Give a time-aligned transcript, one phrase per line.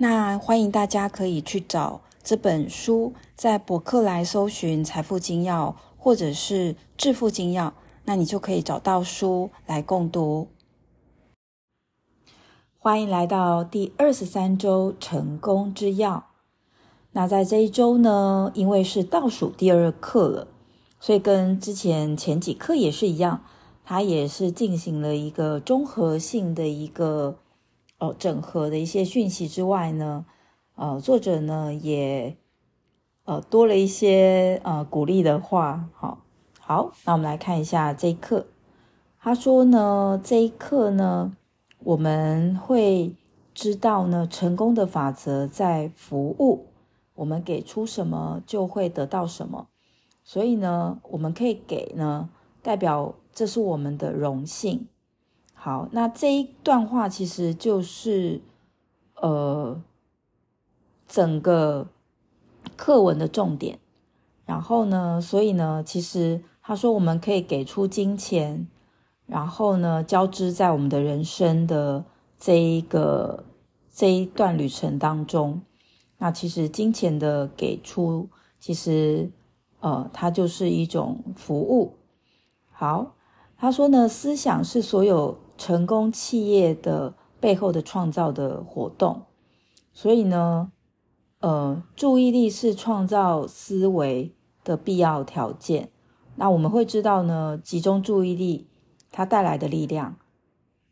[0.00, 7.70] 那欢迎大家可以去找这本书，在博客来搜寻《财富金要》或者是《致富金要》，
[8.04, 10.46] 那你就可以找到书来共读。
[12.78, 16.26] 欢迎来到第二十三周成功之要。
[17.10, 20.46] 那在这一周呢，因为是倒数第二课了，
[21.00, 23.42] 所以跟之前前几课也是一样，
[23.84, 27.38] 它也是进行了一个综合性的一个。
[27.98, 30.24] 哦，整合的一些讯息之外呢，
[30.76, 32.36] 呃，作者呢也
[33.24, 35.88] 呃多了一些呃鼓励的话。
[35.94, 36.24] 好，
[36.60, 38.46] 好，那我们来看一下这一课。
[39.18, 41.36] 他说呢，这一课呢，
[41.80, 43.16] 我们会
[43.52, 46.66] 知道呢，成功的法则在服务，
[47.16, 49.66] 我们给出什么就会得到什么。
[50.22, 52.30] 所以呢，我们可以给呢，
[52.62, 54.86] 代表这是我们的荣幸。
[55.60, 58.40] 好，那这一段话其实就是，
[59.16, 59.82] 呃，
[61.08, 61.88] 整个
[62.76, 63.80] 课文的重点。
[64.46, 68.68] 然后呢，所以呢，其实他说我们可以给出金钱，
[69.26, 72.04] 然后呢，交织在我们的人生的
[72.38, 73.44] 这一个
[73.92, 75.60] 这一段旅程当中。
[76.18, 78.28] 那其实金钱的给出，
[78.60, 79.28] 其实
[79.80, 81.94] 呃，它就是一种服务。
[82.70, 83.16] 好，
[83.56, 85.36] 他说呢，思想是所有。
[85.58, 89.22] 成功企业的背后的创造的活动，
[89.92, 90.70] 所以呢，
[91.40, 95.90] 呃，注意力是创造思维的必要条件。
[96.36, 98.68] 那我们会知道呢，集中注意力
[99.10, 100.16] 它带来的力量，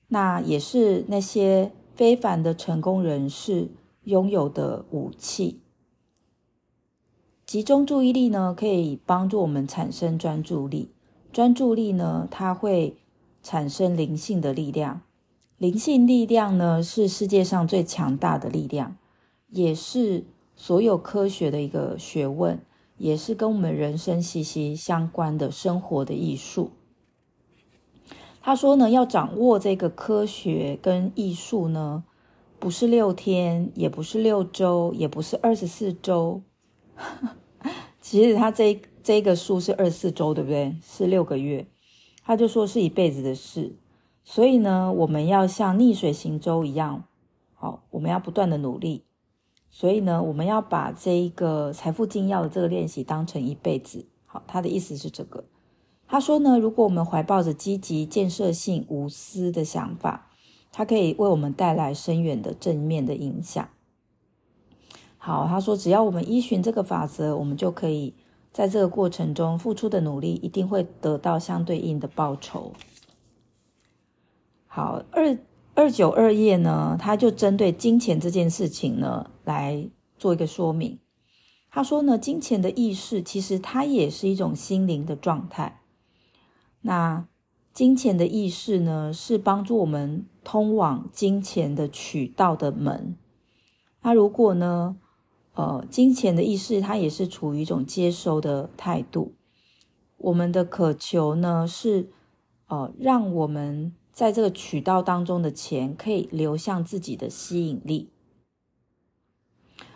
[0.08, 3.70] 那也是那些非凡的成功人士
[4.02, 5.60] 拥有的武器。
[7.46, 10.90] 集中注意力呢，可以帮助我们产生专注力。
[11.32, 12.96] 专注力呢，它会。
[13.46, 15.02] 产生灵性的力量，
[15.56, 18.96] 灵性力量呢，是世界上最强大的力量，
[19.50, 20.24] 也是
[20.56, 22.60] 所有科学的一个学问，
[22.98, 26.72] 也是跟我们人生息息相关的生活的艺术。
[28.42, 32.02] 他说呢，要掌握这个科学跟艺术呢，
[32.58, 36.42] 不是六天，也不是六周，也不是二十四周。
[38.02, 40.74] 其实他这这个数是二十四周，对不对？
[40.82, 41.64] 是六个月。
[42.26, 43.76] 他就说是一辈子的事，
[44.24, 47.04] 所以呢，我们要像逆水行舟一样，
[47.54, 49.04] 好，我们要不断的努力。
[49.70, 54.06] 所以呢，我们要把这一个财富进要的这个练习当成一辈子。
[54.24, 55.44] 好，他的意思是这个。
[56.08, 60.28] 他说呢，如果我们怀抱着积极、建设性、无私的想法，
[60.72, 63.68] 它可以为我们带来深远的正面的影响。
[65.16, 68.14] 好，他说只要我们依循这个法则，我们就可以。
[68.56, 72.72] 在这个过程中付出的努力一定会得到相对应的报酬。
[74.66, 75.38] 好，二
[75.74, 80.98] 二九二页呢，他就针对金钱这件事情呢来做一个说明。
[81.70, 85.82] 他说呢，金钱的意识其实它也是一种心灵的状态。
[86.80, 87.26] 那
[87.74, 93.18] 金钱的意识呢，是帮助我们通往金钱的渠道的门。
[94.00, 94.96] 那如果呢，
[95.56, 99.34] 呃，金钱的意识，它也是处于一种接收的态度。
[100.18, 102.10] 我们的渴求呢，是
[102.68, 108.10] 呃，让我们在这个渠道当中的钱可以流向自己的吸引力，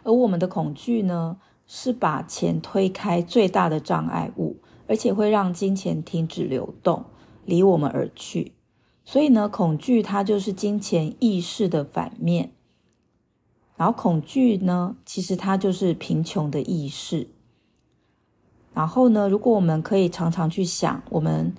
[0.03, 4.57] 而我们的恐惧呢，是把钱推开最大的障碍物，
[4.87, 7.05] 而且会让金钱停止流动，
[7.45, 8.53] 离我们而去。
[9.05, 12.53] 所以呢，恐惧它就是金钱意识的反面。
[13.81, 17.27] 然后恐惧呢，其实它就是贫穷的意识。
[18.75, 21.55] 然后呢，如果我们可以常常去想，我们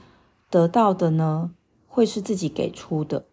[0.52, 1.50] 得到的呢，
[1.88, 3.26] 会是自己给出的。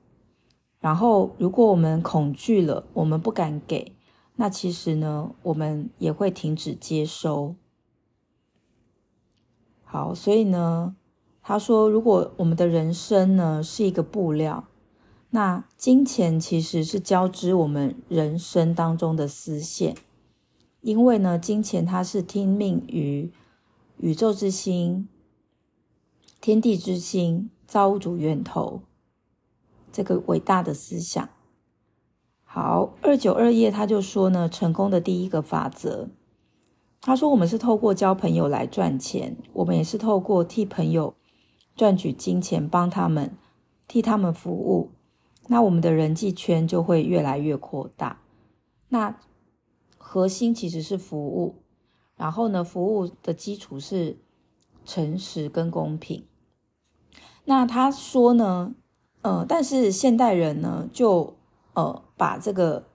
[0.80, 3.92] 然后，如果我们恐惧了，我们不敢给，
[4.36, 7.56] 那其实呢，我们也会停止接收。
[9.84, 10.96] 好，所以呢，
[11.42, 14.64] 他说，如果我们的人生呢，是一个布料。
[15.30, 19.94] 那金钱其实是交织我们人生当中的丝线，
[20.80, 23.30] 因为呢，金钱它是听命于
[23.98, 25.06] 宇宙之心、
[26.40, 28.80] 天地之心、造物主源头
[29.92, 31.28] 这个伟大的思想。
[32.44, 36.08] 好，二九二页他就说呢，成功的第一个法则，
[37.02, 41.14] 他说我们是透过交朋友来赚钱，我们也是透过替朋友
[41.76, 43.36] 赚取金钱，帮他们
[43.86, 44.90] 替他们服务，
[45.48, 48.20] 那我们的人际圈就会越来越扩大。
[48.88, 49.18] 那
[49.96, 51.56] 核心其实是服务，
[52.16, 54.16] 然后呢，服务的基础是
[54.84, 56.24] 诚实跟公平。
[57.44, 58.74] 那他说呢，
[59.22, 61.36] 呃，但是现代人呢，就
[61.74, 62.86] 呃把这个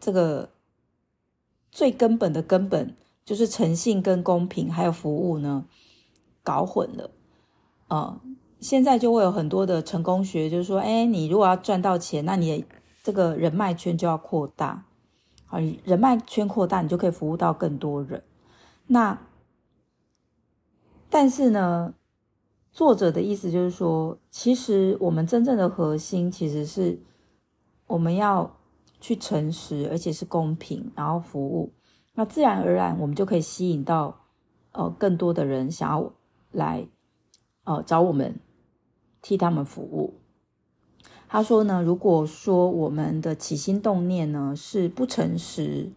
[0.00, 0.50] 这个
[1.70, 5.66] 最根本的根本，就是诚信跟公平还有服务呢，
[6.42, 7.10] 搞混了。
[7.88, 8.20] 呃，
[8.62, 12.64] 现在就会有很多的成功学，就是说，哎，你如果要赚到钱，那你
[13.02, 14.84] 这个人脉圈就要扩大。
[15.48, 18.22] 啊，人脉圈扩大，你就可以服务到更多人。
[18.86, 19.18] 那，
[21.10, 21.92] 但是呢，
[22.72, 26.98] 作者的意思就是说，其实我们真正的核心其实是
[27.86, 28.56] 我们要
[29.00, 31.70] 去诚实，而且是公平，然后服务。
[32.14, 34.20] 那自然而然，我们就可以吸引到
[34.72, 36.10] 呃更多的人想要
[36.52, 36.86] 来
[37.64, 38.34] 呃找我们
[39.22, 40.18] 替他们服务。
[41.28, 45.90] 他说呢，如果说我们的起心动念呢是不诚实、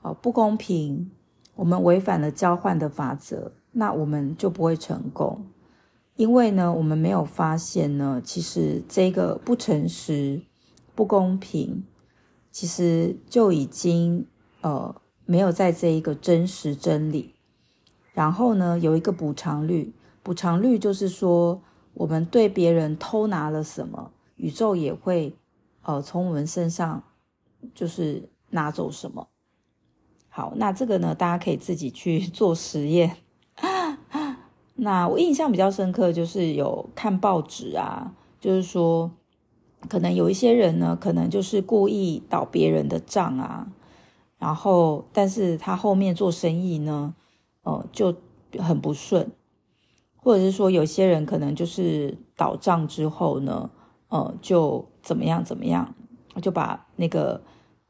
[0.00, 1.10] 哦不公平，
[1.56, 5.44] 我们违反了交换的法则，那我们就不会成功。
[6.16, 10.42] 因为呢，我们没有发现呢，其实这个不诚实、
[10.94, 11.84] 不公平，
[12.50, 14.26] 其实就已经
[14.60, 14.94] 呃
[15.26, 17.34] 没有在这一个真实真理。
[18.14, 21.62] 然后呢，有一个补偿率，补偿率就是说
[21.94, 24.10] 我们对别人偷拿了什么。
[24.36, 25.36] 宇宙也会，
[25.82, 27.02] 呃，从我们身上
[27.74, 29.28] 就是拿走什么。
[30.28, 33.18] 好，那这个呢，大家可以自己去 做实验。
[34.74, 39.10] 那我印象比较深刻，就是有看报纸啊，就是说，
[39.88, 43.70] 可能有一些人呢，可能就是故意倒别人的账啊，
[44.38, 47.14] 然后，但是他后面做生意呢，
[47.62, 48.16] 呃，就
[48.58, 49.30] 很不顺，
[50.22, 53.70] 或者是说，有些人可能就是倒账之后呢。
[54.12, 55.94] 呃，就怎么样怎么样，
[56.42, 57.42] 就把那个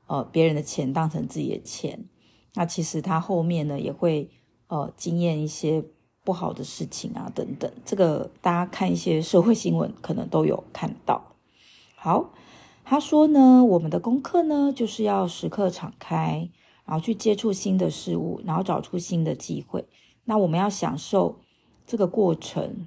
[0.07, 2.09] 呃别人的钱当成自己的钱，
[2.55, 4.31] 那其实他后面呢也会
[4.69, 5.85] 呃经验一些
[6.23, 11.35] 不好的事情啊等等，这个大家看一些社会新闻可能都有看到。
[11.97, 12.31] 好，
[12.85, 16.49] 他说呢，我们的功课呢就是要时刻敞开，
[16.85, 19.85] 然后去接触新的事物，然后找出新的机会。
[20.27, 21.41] 那我们要享受
[21.93, 22.87] 这个过程，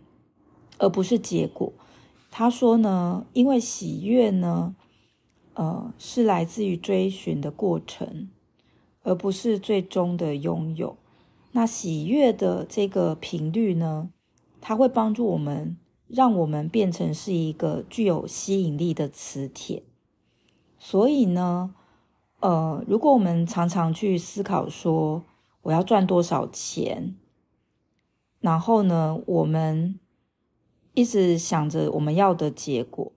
[0.80, 1.72] 而不是结果。
[2.32, 4.76] 他说呢，因为喜悦呢，
[5.54, 8.32] 呃，是来自于追寻的过程，
[9.04, 10.98] 而不是最终的拥有。
[11.52, 14.10] 那喜悦的这个频率呢，
[14.60, 19.84] 它会帮助我们，让我们变成是一个具有吸引力的磁铁。
[20.80, 21.76] 所以呢，
[22.40, 25.22] 呃，如果我们常常去思考说
[25.62, 27.16] 我要赚多少钱，
[28.46, 30.00] 然后呢，我们
[30.94, 33.12] 一直想着我们要的结果，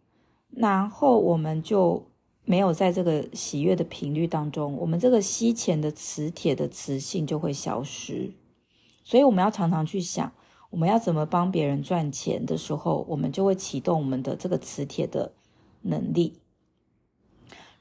[0.49, 2.07] 然后我们就
[2.47, 8.33] 没有在这个喜悦的频率当中，我们这个吸钱的磁铁的磁性就会消失。
[9.05, 10.33] 所以我们要常常去想，
[10.71, 15.33] 我们要怎么帮别人赚钱的时候，我们就会启动我们的这个磁铁的
[15.83, 16.39] 能力。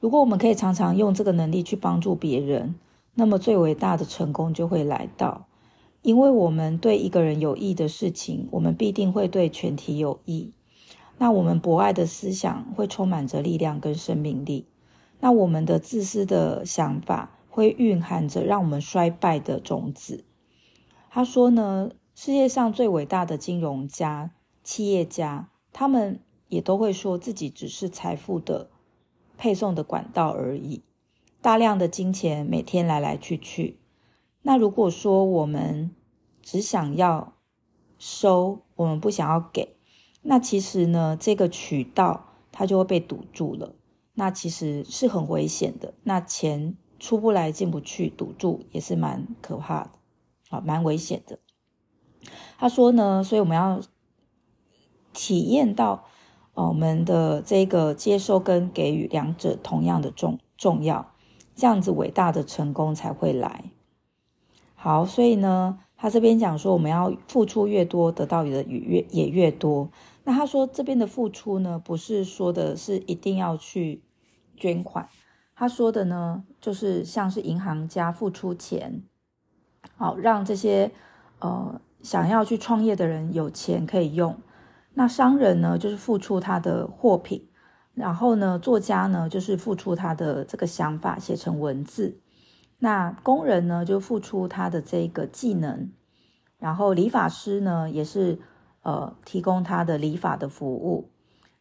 [0.01, 2.75] 如果我们可以常常用这个能力去帮助别人，
[3.13, 5.47] 那么最伟大的成功就会来到。
[6.01, 10.53] 因为我们对一个人有益的事情，我们必定会对全体有益。
[11.17, 14.67] 那我们博爱的思想会充满着力量跟生命力。
[15.19, 20.23] 那我们的自私的想法会蕴含着让我们衰败的种子。
[21.09, 24.31] 他说呢，世界上最伟大的金融家、
[24.63, 28.69] 企业家，他们也都会说自己只是财富的
[29.37, 30.83] 配送的管道而已。
[31.41, 33.79] 大量的金钱每天来来去去。
[34.47, 35.93] 那如果说我们
[36.41, 37.33] 只想要
[37.99, 39.75] 收，我们不想要给，
[40.21, 43.75] 那其实呢，这个渠道它就会被堵住了。
[44.13, 45.93] 那其实是很危险的。
[46.03, 49.89] 那钱出不来进不去，堵住也是蛮可怕的，
[50.51, 51.39] 啊，蛮危险的。
[52.57, 53.81] 他说呢，所以我们要
[55.11, 56.05] 体验到，
[56.53, 61.11] 哦我们的这个接受跟给予两者同样的重重要，
[61.53, 63.71] 这样子伟大的成功才会来。
[64.87, 69.91] 好，所以呢，他这边讲说，我们要付出越多，得到的也越也越多。
[70.23, 74.01] 那他说这边的付出呢，不是说的是一定要去
[74.55, 75.09] 捐款，
[75.53, 79.03] 他说的呢，就是像是银行家付出钱，
[79.97, 80.89] 好让这些
[81.39, 84.37] 呃想要去创业的人有钱可以用。
[84.93, 87.45] 那商人呢，就是付出他的货品，
[87.93, 92.21] 然后呢，作家呢就是付出他的这个想法写成文字，
[92.79, 95.89] 那工人呢就付出他的这个技能，
[96.59, 98.39] 然后理发师呢也是
[98.83, 101.09] 呃提供他的理发的服务。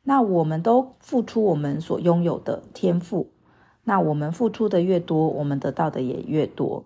[0.02, 3.32] 那我们都付出我们所拥有的天赋，
[3.85, 6.85] 那我们付出的越多，我们得到的也越多。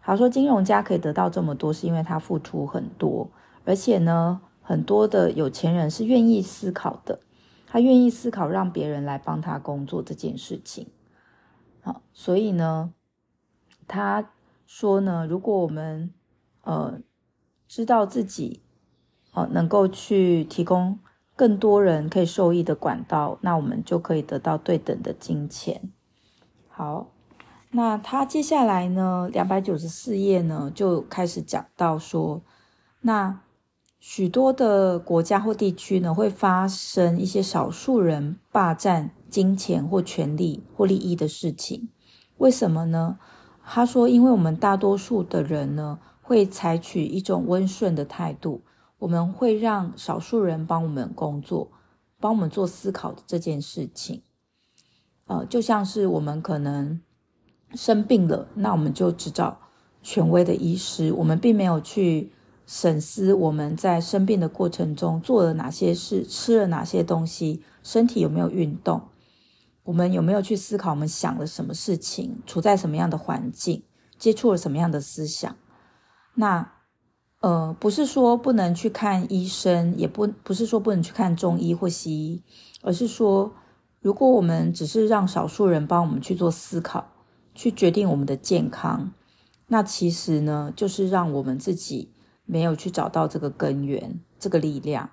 [0.00, 3.28] 他说，金融家可以得到这么多，是因为他付出很多，
[3.64, 7.18] 而且呢，很多的有钱人是愿意思考的，
[7.66, 10.86] 他愿意思考让别人来帮他工作这件事情。
[11.82, 12.92] 好，所以呢，
[13.86, 14.30] 他
[14.66, 16.12] 说呢，如果我们
[16.62, 17.00] 呃
[17.66, 18.62] 知道自己
[19.32, 20.98] 呃能够去提供。
[21.38, 25.92] 更多人可以受益的管道，那我们就可以得到对等的金钱。
[26.66, 27.12] 好，
[27.72, 32.40] 那他接下来呢，两百九十四页呢，就开始讲到说，
[33.02, 33.42] 那
[34.00, 41.90] 许多的国家或地区呢，会发生一些少数人霸占金钱或权力或利益的事情。
[42.38, 43.18] 为什么呢？
[43.68, 48.62] 他说，因为我们大多数的人呢，会采取一种温顺的态度。
[48.98, 51.70] 我们会让少数人帮我们工作，
[52.18, 54.22] 帮我们做思考的这件事情，
[55.26, 56.98] 呃，就像是我们可能
[57.74, 59.58] 生病了，那我们就只找
[60.02, 62.32] 权威的医师，我们并没有去
[62.66, 69.02] 审思我们在生病的过程中做了哪些事，吃了哪些东西，身体有没有运动，
[69.86, 73.82] 我们有没有去思考我们想了什么事情，处在什么样的环境，
[74.18, 75.56] 接触了什么样的思想，
[76.34, 76.72] 那。
[77.42, 82.42] 呃，不是说不能去看医生，也不不是说不能去看中医或西医，
[82.82, 83.52] 而是说，
[84.00, 87.12] 如果我们只是让少数人帮我们去做思考，
[87.54, 89.12] 去决定我们的健康，
[89.68, 92.10] 那其实呢，就是让我们自己
[92.46, 95.10] 没有去找到这个根源，这个力量。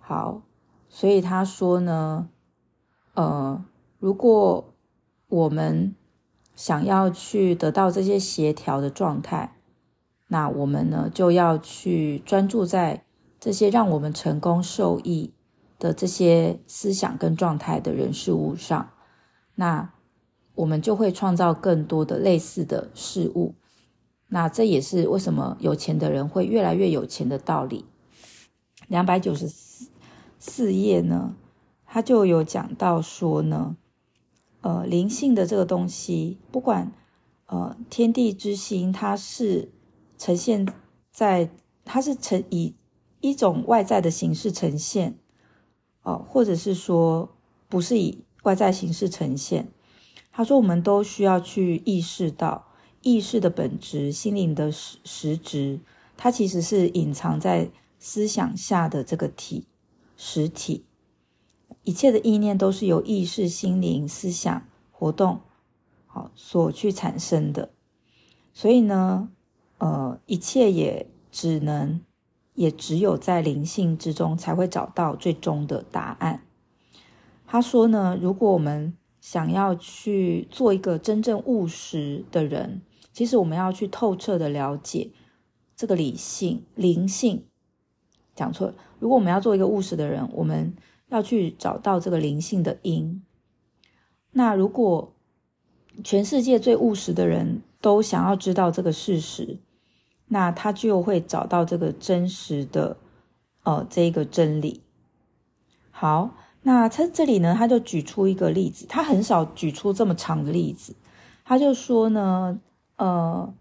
[0.00, 0.42] 好，
[0.88, 2.28] 所以他说呢，
[3.14, 3.64] 呃，
[3.98, 4.72] 如果
[5.28, 5.94] 我们
[6.54, 9.52] 想要去得到这些协调的状态。
[10.28, 13.04] 那我们呢，就要去专注在
[13.38, 15.32] 这些让我们成功受益
[15.78, 18.90] 的这些思想跟状态的人事物上，
[19.56, 19.92] 那
[20.54, 23.54] 我们就会创造更多的类似的事物。
[24.28, 27.84] 那这也是为什么有钱的人会越来越有钱的道理。
[28.88, 29.90] 两百九十四
[30.38, 31.36] 四页呢，
[31.94, 33.76] 他就有讲到说呢，
[34.62, 36.90] 呃，灵性的这个东西，不管
[37.46, 39.70] 呃天地之心，它是。
[40.16, 40.66] 呈现
[41.12, 41.50] 在，
[41.84, 42.74] 它是呈以
[43.20, 45.16] 一种外在的形式呈现，
[46.02, 47.28] 哦，或者是说
[47.68, 49.68] 不是以外在形式呈现。
[50.32, 52.66] 他说，我们都需要去意识到
[53.02, 55.78] 意识的本质、心灵的实实质，
[56.16, 57.70] 它其实是隐藏在
[58.00, 59.66] 思想下的这个体
[60.16, 60.84] 实体。
[61.84, 65.40] 一切的意念都是由意识、心灵、思想活动
[66.06, 67.70] 好所去产生的，
[68.52, 69.30] 所以呢。
[69.78, 72.00] 呃，一切也只能，
[72.54, 76.46] 也只有在灵性之中才会找到最终的答案。
[77.44, 82.80] 他说呢，如果我们想要去做一个真正务实的人，
[83.12, 85.10] 其实我们要去透彻的了解
[85.76, 87.44] 这个理性、灵性。
[88.34, 90.74] 讲错了，如果我们要做一个务实的人，我们
[91.08, 93.22] 要去找到这个灵性的因。
[94.32, 95.12] 那如果
[96.02, 99.58] 全世界最务实的人都想要知道这个事实，
[100.26, 102.96] 那他就会找到这个真实的，
[103.62, 104.82] 呃，这个真理。
[105.90, 110.96] 好，那他这里呢，他就举出一个例子，他很少举出这么长的例子。
[111.44, 112.58] 他就说呢，
[112.96, 113.54] 呃，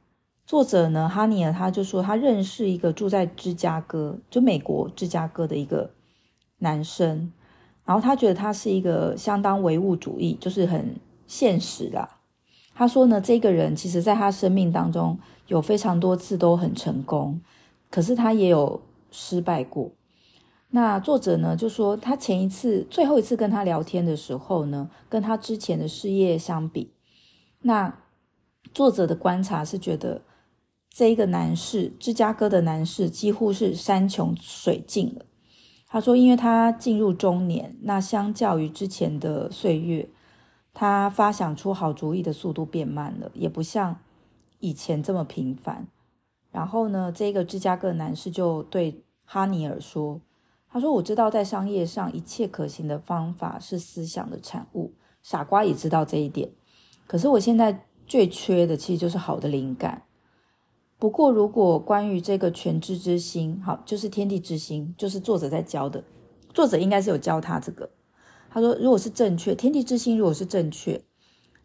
[0.45, 5.91] 作者呢，哈尼尔他就说他认识一个住在芝加哥，就美国芝加哥的一个
[6.63, 7.31] 男生，
[7.85, 10.95] 然后他觉得他是一个相当唯物主义，就是很
[11.27, 12.17] 现实啦。
[12.73, 17.39] 他说呢，这个人其实在他生命当中有非常多次都很成功，
[17.91, 19.91] 可是他也有失败过。
[20.71, 26.91] 那作者呢就说，他前一次、最后一次跟他聊天的时候呢，跟他之前的事业相比，
[27.61, 27.95] 那
[28.73, 30.21] 作者的观察是觉得
[30.89, 35.25] 这一个男士，芝加哥的男士几乎是山穷水尽了。
[35.93, 40.09] 他说，因为他进入中年，那相较于之前的岁月。
[40.73, 43.99] 他发想出好主意的速度变慢了，也不像
[44.57, 45.85] 以前这么频繁。
[46.51, 50.19] 然后呢，这个芝加哥男士就对哈尼尔说
[50.67, 56.49] ：“他说，我知道在商业上一切可行的方法是思想的产物，傻瓜也知道这一点。
[57.05, 60.01] 可是我现在最缺的其实就是好的灵感。
[61.03, 66.01] 不过，如果关于这个全知之心，好，就是天地之心，就是作者在教的，
[66.53, 67.89] 作者应该是有教他这个。”
[68.49, 71.03] 他说，如果是正确，天地之心如果是正确，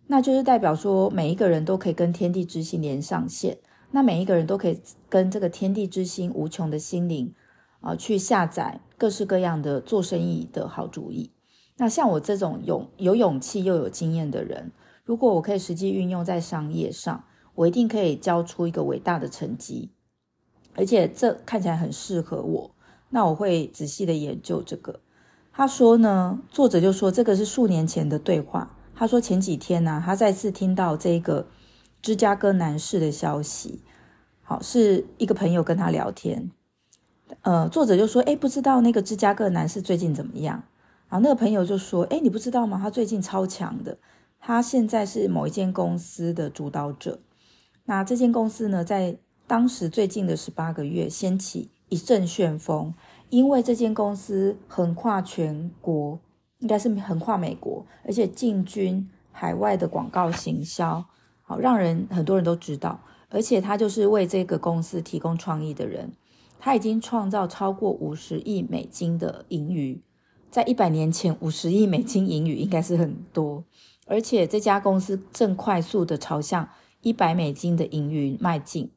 [0.09, 3.59] 那就是代表说每一个人都可以跟天地之心连上线，
[3.93, 7.33] 那每一个人都可以跟这个天地之心无穷的心灵
[7.79, 11.31] 啊，去下载各式各样的做生意的好主意。
[11.77, 14.73] 那像我这种有有勇气又有经验的人，
[15.05, 17.23] 如果我可以实际运用在商业上，
[17.59, 19.91] 我一定可以交出一个伟大的成绩，
[20.77, 22.71] 而且这看起来很适合我。
[23.11, 25.01] 那我会仔细的研究这个。
[25.53, 28.77] 他说呢，作者就说这个是数年前的对话。
[28.95, 31.49] 他说前几天呢、他再次听到这个
[32.01, 33.83] 芝加哥男士的消息。
[34.43, 36.53] 好，是一个朋友跟他聊天。
[37.43, 40.63] 呃，作者就说，哎，不知道那个芝加哥男士最近怎么样？
[41.09, 42.79] 然后那个朋友就说，哎，你不知道吗？
[42.81, 43.99] 他最近超强的，
[44.39, 47.19] 他现在是某一间公司的主导者。
[47.89, 49.17] 那这间公司呢，在
[49.47, 52.93] 当时最近的十八个月掀起一阵旋风。
[53.31, 56.19] 因为这间公司横跨全国，
[56.59, 61.03] 应该是横跨美国，而且进军海外的广告行销，
[61.43, 63.01] 好让人很多人都知道。
[63.31, 66.13] 而且他就是为这个公司提供创意的人，
[66.59, 70.03] 他已经创造超过五十亿美金的盈余。
[70.51, 73.65] 在一百年前，五十亿美金盈余应该是很多，
[74.07, 76.69] 而且这家公司正快速的朝向
[77.03, 78.91] 一百美金的盈余迈进。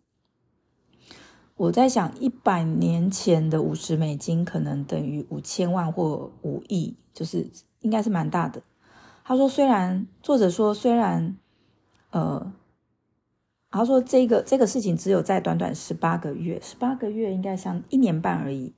[1.56, 7.48] 我在想，一百年前的五十美金可能等于五千万或五亿，就是
[7.82, 8.64] 应该是蛮大的。
[9.24, 11.38] 他说，虽然作者说，虽然
[12.10, 12.52] 呃，
[13.70, 18.74] 他说这个这个事情只有在短短十八个月，十八个月应该像一年半而已。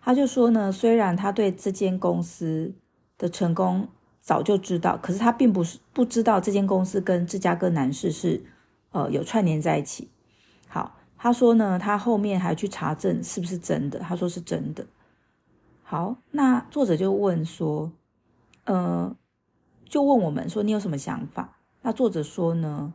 [0.00, 2.74] 他就说呢，虽然他对这间公司
[3.18, 3.88] 的成功
[4.22, 8.42] 早就知道，可是他并不是不知道这间公司跟芝加哥男士是
[8.94, 10.08] 呃有串联在一起。
[10.66, 10.96] 好。
[11.16, 13.98] 他说呢，他后面还去查证是不是真的。
[14.00, 14.86] 他说是真的。
[15.82, 17.90] 好，那作者就问说，
[18.64, 19.16] 呃，
[19.88, 21.56] 就问我们说，你有什么想法？
[21.80, 22.92] 那作者说呢，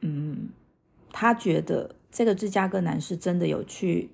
[0.00, 0.48] 嗯，
[1.12, 4.10] 他觉得这个芝加哥男士真的有去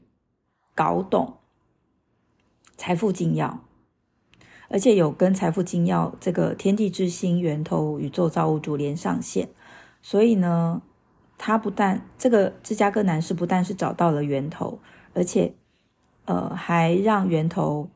[0.74, 1.38] 搞懂
[2.76, 3.56] 财富金钥，
[4.68, 9.48] 而且有跟财富金钥这个天地之心源头宇宙造物主连上线，
[10.04, 10.82] 所以呢。
[11.36, 14.78] 他不但这个芝加哥男士不但是找到了源头，
[15.14, 15.52] 而且，
[16.26, 17.90] 呃，还让源头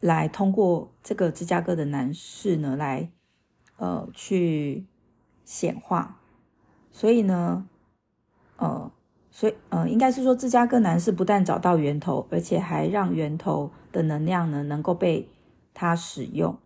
[0.00, 3.10] 来通过这个芝加哥的男士呢，来
[3.78, 4.84] 呃去
[5.46, 6.20] 显化。
[6.92, 7.66] 所以呢，
[8.58, 8.92] 呃，
[9.30, 15.26] 所以呃，应该是说芝加哥男士不但找到源头，而且还让源头的能量呢能够被
[15.72, 16.56] 他使用。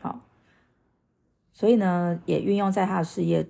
[0.00, 0.20] 好，
[1.52, 3.48] 所以呢，也运用在他的事业。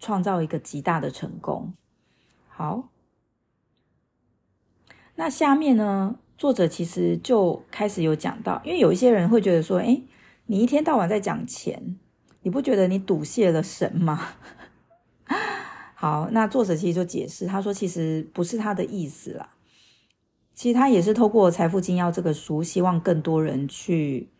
[0.00, 1.74] 创造一个极大的成功。
[2.48, 2.88] 好，
[5.14, 10.02] 那下面呢，作者其实就开始有讲到，因为有一些人会觉得说，诶，
[10.46, 11.96] 你一天到晚在讲钱，
[12.42, 14.28] 你不觉得你赌泄了神吗？
[15.94, 19.50] 好，那作者其实就解释，他说其实不是他的意思啦，
[20.54, 24.30] 其实他也是透过《财富精要》这个书，希望更多人去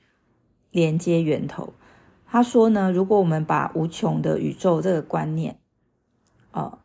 [0.71, 1.75] 连接源头。
[2.33, 5.59] 他说呢，如果我们把无穷的宇宙这个观念，
[6.53, 6.79] 呃，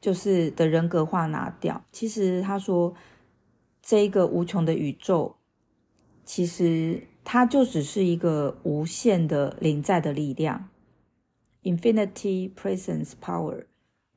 [0.00, 2.92] 就是的人格化拿掉，其实他说
[3.80, 5.36] 这一个无穷的宇宙，
[6.24, 10.68] 其实它就只是一个无限的临在的力量
[11.62, 13.66] ，infinity presence power，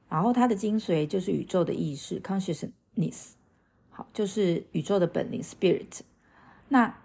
[0.10, 3.34] 然后它的精髓就是宇宙的意识 consciousness，
[3.92, 6.00] 好，就是宇宙的本灵 spirit，
[6.70, 7.05] 那。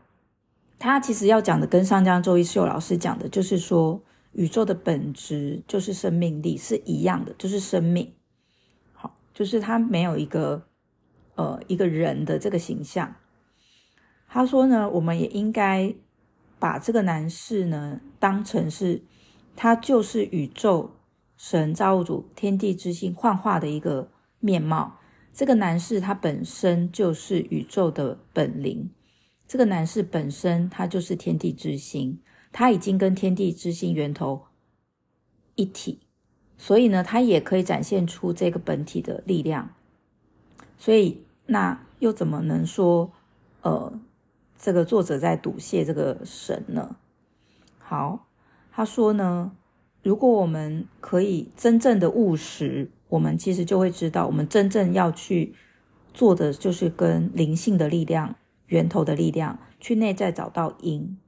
[0.80, 8.14] 他其实要讲的跟上江周一秀老师讲的，就是说宇宙的本质就是生命力是一样的，就是生命。
[8.94, 10.62] 好，就是他没有一个
[11.34, 13.14] 呃一个人的这个形象。
[14.26, 15.94] 他说呢，我们也应该
[16.58, 19.02] 把这个男士呢当成是，
[19.54, 20.96] 他就是宇宙
[21.36, 24.96] 神造物主天地之心幻化的一个面貌。
[25.34, 28.88] 这个男士他本身就是宇宙的本灵。
[29.50, 32.20] 这个男士本身，他就是天地之心，
[32.52, 34.42] 他已经跟天地之心源头
[35.56, 35.98] 一体，
[36.56, 39.74] 所以呢，他也可以展现出这个本体的力量。
[40.78, 43.10] 所以，那又怎么能说，
[43.62, 43.92] 呃，
[44.56, 46.94] 这个作者在赌谢这个神呢？
[47.80, 48.28] 好，
[48.70, 49.50] 他说呢，
[50.04, 55.56] 如果我们可以真正的务实，我们其实就会知道，我们真正要去
[56.14, 58.36] 做的就是跟灵性的力量。
[58.70, 61.18] 源头的力量，去内在找到因。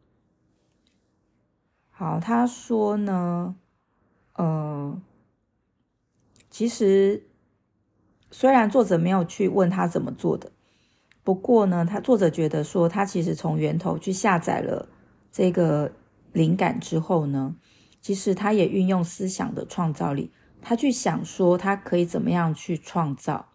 [1.90, 3.54] 好，他说呢，
[4.34, 5.00] 呃，
[6.50, 7.26] 其实
[8.30, 10.50] 虽然作者没有去问他怎么做的，
[11.22, 14.88] 不过呢，他作者觉得说，他其实从源头去下载了
[15.30, 15.92] 这个
[16.32, 17.56] 灵感之后呢，
[18.00, 23.48] 其实他也运用思想的创造力，他去想说他可以怎么样去创造。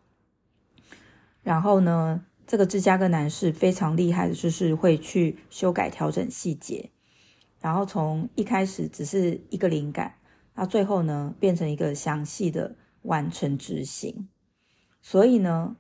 [1.42, 6.90] 然后呢，这个芝加哥男士非常厉害的就是会去修改调整细节，
[7.60, 10.16] 然后从一开始只是一个灵感，
[10.56, 14.30] 那最后呢变成一个详细的完成执行。
[15.02, 15.76] 所以呢，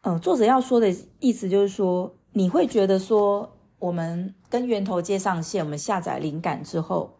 [0.00, 7.16] 呃，作者要说的意思就是说，你会觉得说，我们跟源头接上线，我们下载灵感之后，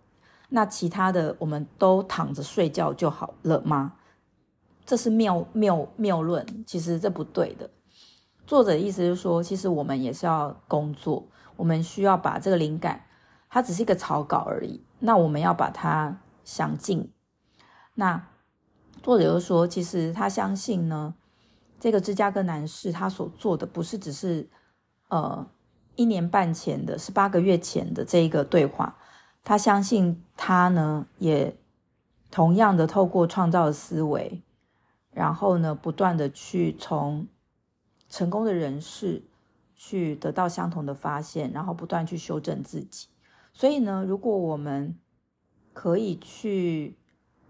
[0.49, 3.95] 那其他的我们都躺着睡觉就好了吗？
[4.85, 7.71] 这是谬谬谬论，其实这不对的。
[8.49, 13.05] 作者的意思是说，其实我们也是要工作，我们需要把这个灵感，
[13.51, 14.83] 它只是一个草稿而已。
[15.01, 17.13] 那我们要把它详尽。
[17.93, 18.27] 那
[19.03, 21.15] 作者又说，其实他相信呢，
[21.79, 24.49] 这个芝加哥男士他所做的不是只是
[25.09, 25.47] 呃
[25.97, 28.97] 一年半前的，是八个月前的这一个对话。
[29.45, 31.55] 他相信他呢，也
[32.31, 34.43] 同样的透过创造思维，
[35.11, 37.29] 然后呢，不断的去从。
[38.09, 39.23] 成功的人士
[39.75, 43.09] 去得到相同的发现，然后不断去修正自己。
[43.53, 44.97] 所以呢，如果我们
[45.73, 46.97] 可以去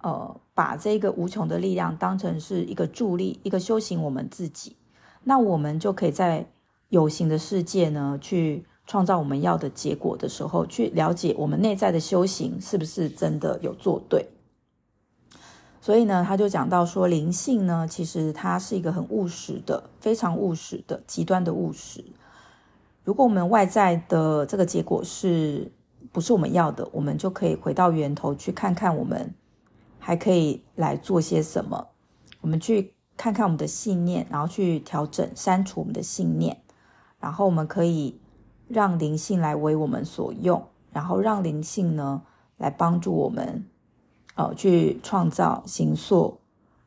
[0.03, 4.77] 呃把这个无穷的力量当成是一个助力，一个修行我们自己，
[5.25, 6.47] 那我们就可以在
[6.89, 14.27] 有形的世界呢去创造我们要的结果的时候，去了解我们内在的修行是不是真的有做对。
[15.89, 22.05] 所以呢，他就讲到说，灵性呢，其实它是一个很务实的，非常务实的，极端的务实。
[23.05, 25.73] 如果我们外在的这个结果是
[26.13, 29.33] 不是我们要的，我们就可以回到源头去看看，我们
[29.99, 31.89] 还可以来做些什么。
[32.43, 36.61] 我们去看看我们的信念，然后去调整、删除我们的信念，
[37.19, 38.21] 然后我们可以
[38.69, 42.21] 让灵性来为我们所用，然后让灵性呢
[42.59, 43.65] 来帮助我们。
[44.39, 46.39] 呃，去创造、形塑，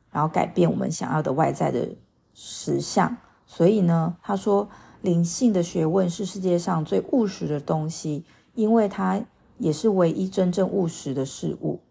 [0.10, 1.86] 然后改变我们想要的外在的
[2.34, 3.18] 实相。
[3.46, 4.70] 所以呢，他说，
[5.02, 9.22] 灵性的学问是世界上最务实的东西，因为它
[9.58, 11.82] 也是唯一真正务实的事物。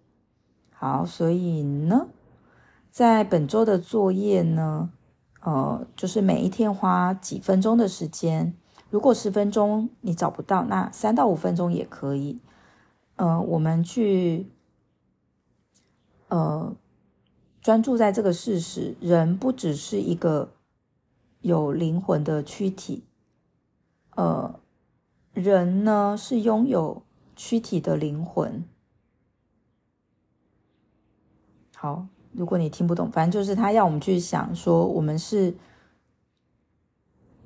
[0.72, 2.06] 好，所以呢，
[2.90, 4.88] 在本周的作业呢，
[5.42, 8.54] 呃，就是每一天花几分钟的时间，
[8.88, 12.40] 如果十分钟你找不到，那三到五分钟也可以。
[13.16, 14.50] 呃，我们去。
[16.30, 16.74] 呃，
[17.60, 20.52] 专注在这个事实，人不只是一个
[21.40, 23.02] 有灵魂的躯体，
[24.14, 24.60] 呃，
[25.34, 27.02] 人呢是拥有
[27.34, 28.64] 躯体的灵魂。
[31.74, 35.54] 好，如果你听不懂，反正就是他要我们去想说，我们是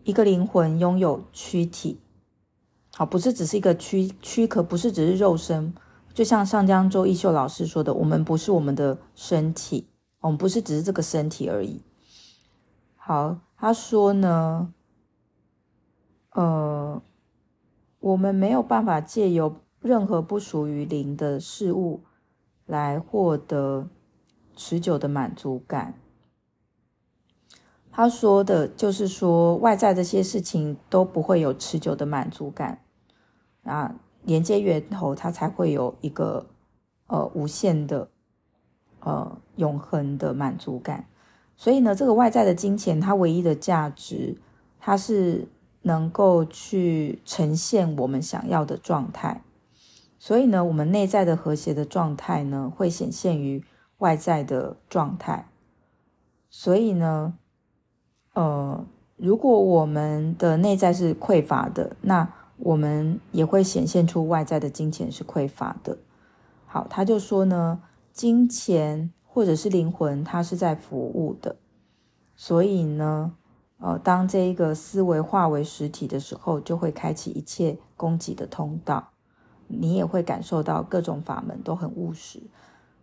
[0.03, 2.01] 一个灵魂拥有躯体，
[2.93, 5.75] 好，不是只是一个躯躯壳，不是只是肉身。
[6.15, 9.89] 就像上江周一秀老师说的，我们不是我们的身体，
[10.21, 11.83] 我们不是只是这个身体而已。
[12.95, 14.73] 好，他说呢，
[16.31, 17.03] 呃，
[17.99, 22.05] 我们没有办法借由任何不属于灵的事物
[22.65, 23.89] 来获得
[24.55, 25.95] 持久的满足感。
[27.91, 32.81] 他说的就是说，外在这些事情都不会有持久的满足感
[33.65, 33.97] 啊。
[34.25, 36.47] 连接源头，它才会有一个
[37.07, 38.09] 呃无限的
[39.01, 41.07] 呃永恒的满足感。
[41.57, 44.37] 所以呢，这个外在的金钱，它唯一的价值，
[44.81, 45.49] 它是
[45.83, 49.43] 能够去呈现我们想要的状态。
[50.19, 53.63] 所以呢，我们内在的和谐的状态呢，会显现于
[53.99, 55.49] 外在的状态。
[56.49, 57.35] 所以呢，
[58.33, 58.85] 呃，
[59.17, 65.99] 如果我们的内在是匮乏的，那我们也会显现出外在的金钱是匮乏的。
[66.67, 71.57] 好，他就说呢，金钱或者是灵魂，它是在服务的。
[72.37, 73.35] 所以呢，
[73.79, 79.11] 呃，当这一个思维化为实体的时候，就会开启一切供给的通道。
[79.67, 82.41] 你也会感受到各种法门都很务实。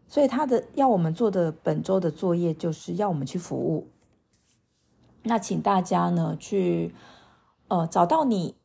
[0.08, 3.90] 所以他的要我们做的本周的作业，就是要我们去服务。
[5.24, 6.96] 那请大家呢，去
[7.68, 8.56] 呃找到你。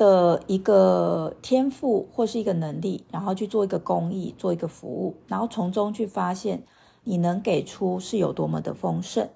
[0.00, 6.62] 的一个天赋或是一个能力，然后去做一个公益，做一个服务，然后从中去发现
[7.04, 9.28] 你能给出是有多么的丰盛。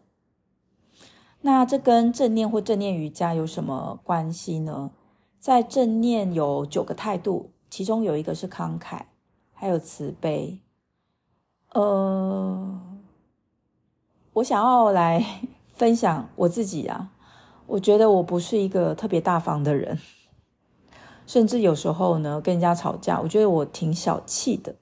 [1.42, 4.92] 那这跟正念或正念瑜伽有什么关系呢？
[5.38, 9.02] 在正念有九个态度，其中有一个是慷慨，
[9.52, 10.60] 还有慈悲。
[11.74, 12.80] 呃，
[14.32, 15.42] 我想要来
[15.74, 17.10] 分享我自己啊，
[17.66, 19.98] 我觉得我不是一个特别大方的人。
[21.26, 24.74] 甚至有时候呢跟人家吵架，我觉得我挺小气的。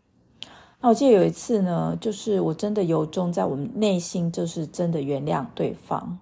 [0.80, 6.18] 那我记得有一次呢，就是我真的由衷在我们内心，就是真的原谅对方，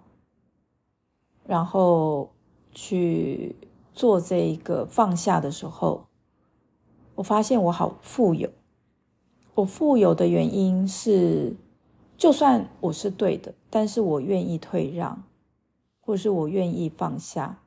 [1.46, 2.30] 然后
[2.72, 3.56] 去
[3.94, 6.04] 做这一个放下的时候，
[7.14, 8.50] 我发现我好富有。
[9.54, 11.56] 我富有的原因是，
[12.16, 15.22] 就算我是对的，但是我愿意退让，
[16.00, 17.58] 或是我愿意放下，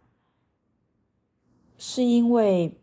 [1.86, 2.80] 是因为。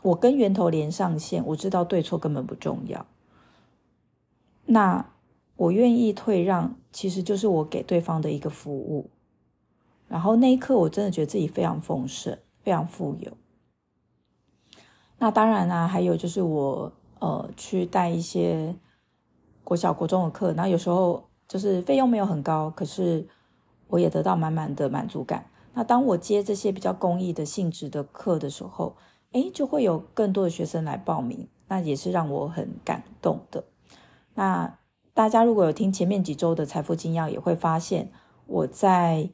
[0.00, 3.04] 我跟源头连上线，我知道对错根本不重要。
[4.64, 5.04] 那
[5.56, 9.10] 我愿意退让，其实就是我给对方的一个服务。
[10.06, 13.36] 然后那一刻，我真的觉得自己非常丰盛，非常富有。
[15.18, 18.74] 那当然啦、啊，还有就是我呃去带一些
[19.64, 23.26] 国小、国中的课，然后有时候就是费用没有很高，可是
[23.88, 25.50] 我也得到满满的满足感。
[25.78, 28.96] 那当我接这些比较公益的性质的课的时候，
[29.30, 33.62] 诶，就会有更多的学生来报名，那也是让我很感动的。
[34.34, 34.76] 那
[35.14, 38.10] 大家如果有听前面几周的财富精要，也会发现
[38.46, 39.30] 我在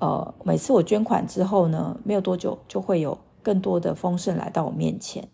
[0.00, 5.28] 呃每次我捐款之后呢，没有多久就会有更多的丰盛来到我面前。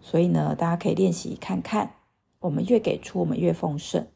[0.00, 1.96] 所以呢，大家可以练习看看，
[2.38, 4.06] 我们越给出，我们越丰盛。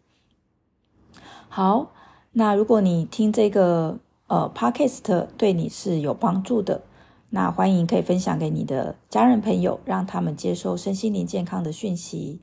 [1.51, 1.93] 好，
[2.33, 6.83] 那如果你听这个呃 Podcast 对你是有帮助的。
[7.31, 12.41] 那欢迎可以分享给你的家人朋友，让他们接受身心灵健康的讯息。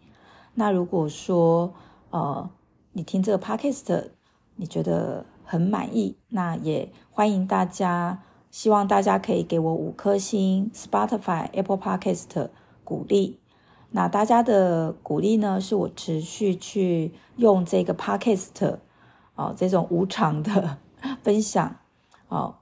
[0.54, 1.74] 那如果说
[2.10, 2.50] 呃
[2.92, 4.10] 你听这个 podcast
[4.58, 12.50] 你觉得很满意，那也欢迎大家，希望大家可以给我五颗星，Spotify、Apple Podcast
[12.84, 13.40] 鼓励。
[13.92, 18.78] 那大家的鼓励呢，是我持续去用这个 podcast
[19.36, 20.78] 哦这种无偿的
[21.24, 21.78] 分享
[22.28, 22.56] 哦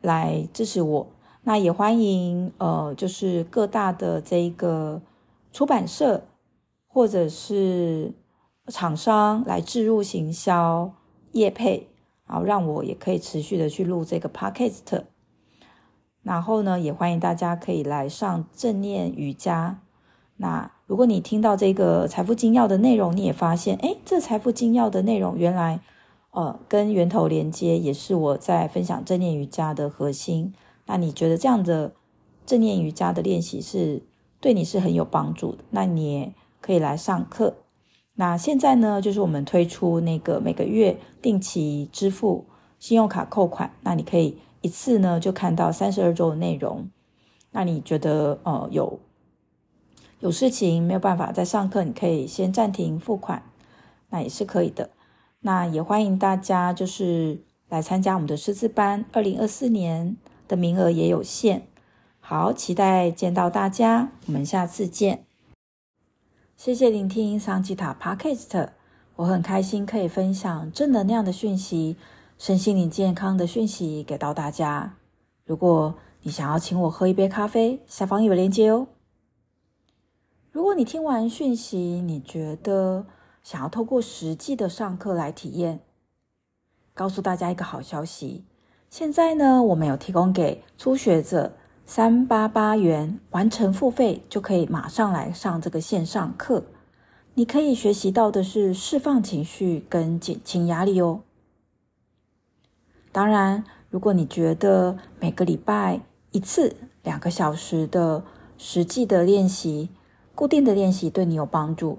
[0.00, 1.06] 来支持我。
[1.42, 5.02] 那也欢迎，呃，就是各大的这一个
[5.52, 6.26] 出版社
[6.86, 8.14] 或者是
[8.68, 10.92] 厂商来置入行销
[11.32, 11.88] 业配，
[12.26, 15.02] 然后让我也可以持续的去录这个 podcast。
[16.22, 19.80] 然后呢，也欢迎大家可以来上正念瑜伽。
[20.36, 25.80] 那如果你听到这个财富精要的内容，你也发现，诶，这财富精要的内容原来，
[26.34, 30.52] 呃，跟源头连接，也是我在分享正念瑜伽的核心。
[30.86, 31.92] 那你觉得这样的
[32.44, 34.02] 正念瑜伽的练习是
[34.40, 35.62] 对你是很有帮助的？
[35.70, 37.58] 那你也可以来上课。
[38.14, 42.46] 那现在呢，就是我们推出那个每个月定期支付
[42.80, 46.90] 信用卡扣款，那你可以一次呢就看到三十二周的内容。
[47.52, 48.98] 那你觉得呃有
[50.18, 53.44] 有事情没有办法再上课，你可以先暂停付款，
[54.10, 54.90] 那也是可以的。
[55.44, 60.16] 那也欢迎大家就是来参加我们的师资班，二零二四年。
[60.46, 61.66] 的名额也有限，
[62.20, 65.24] 好，期待见到大家，我们下次见。
[66.54, 68.68] 谢谢聆听桑吉塔 Podcast，
[69.16, 71.96] 我很开心可以分享正能量的讯息、
[72.36, 74.96] 身心灵健康的讯息给到大家。
[75.46, 78.86] 如果你想要请我喝一杯咖啡，下方有链接哦。
[80.52, 83.06] 如果你听完讯息，你觉得
[83.44, 85.80] 想要透过实际的上课来体验，
[86.94, 88.44] 告诉大家一个好消息。
[88.88, 91.52] 现在呢，我们有提供给初学者
[91.84, 96.64] 三八八元完成付费，就可以马上来上这个线上课。
[97.34, 101.20] 你可以学习到的是释放情绪跟减轻压力哦。
[103.12, 108.24] 当然，如果你觉得每个礼拜一次两个小时的
[108.56, 109.90] 实际的练习、
[110.34, 111.98] 固定的练习对你有帮助，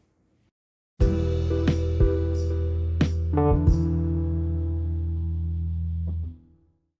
[1.01, 1.30] you